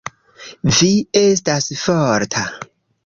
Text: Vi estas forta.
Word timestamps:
Vi 0.77 0.89
estas 1.21 1.69
forta. 1.83 2.47